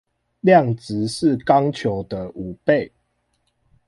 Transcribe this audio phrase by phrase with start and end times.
[0.39, 2.91] 量值是鋼球的五倍